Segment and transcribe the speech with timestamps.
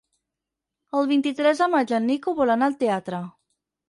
[0.99, 3.21] El vint-i-tres de maig en Nico vol anar al teatre.